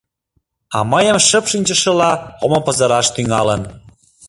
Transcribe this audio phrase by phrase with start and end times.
[0.77, 2.11] —А мыйым шып шинчышыла
[2.43, 3.61] омо пызыраш тӱҥалын.